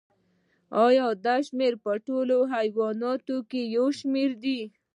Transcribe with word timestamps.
ایا 0.85 1.07
دا 1.25 1.35
شمیر 1.47 1.73
په 1.83 1.91
ټولو 2.07 2.37
حیواناتو 2.53 3.37
کې 3.49 3.61
یو 3.75 3.85
شان 3.97 4.27
دی 4.43 4.59